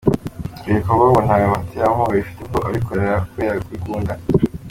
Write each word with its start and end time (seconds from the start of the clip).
Ibi 0.65 0.77
bikorwa 0.79 1.05
ngo 1.09 1.19
nta 1.27 1.35
baterankunga 1.53 2.13
bifite 2.17 2.41
kuko 2.43 2.59
abikora 2.69 3.07
kubera 3.29 3.61
kubikunda. 3.63 4.13